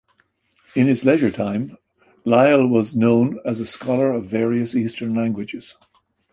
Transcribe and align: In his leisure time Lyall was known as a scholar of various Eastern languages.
In 0.73 0.87
his 0.87 1.05
leisure 1.05 1.29
time 1.29 1.77
Lyall 2.25 2.67
was 2.67 2.95
known 2.95 3.37
as 3.45 3.59
a 3.59 3.67
scholar 3.67 4.11
of 4.13 4.25
various 4.25 4.73
Eastern 4.75 5.13
languages. 5.13 5.75